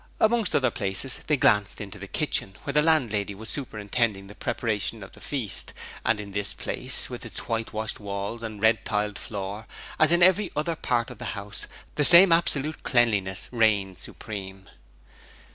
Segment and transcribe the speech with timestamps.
[0.19, 5.03] Amongst other places, they glanced into the kitchen, where the landlady was superintending the preparation
[5.03, 9.67] of the feast, and in this place, with its whitewashed walls and red tiled floor,
[9.99, 14.67] as in every other part of the house, the same absolute cleanliness reigned supreme.